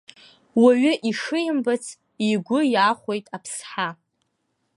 [0.61, 1.85] Уаҩы ишимбац
[2.29, 3.89] игәы иахәеит аԥсҳа.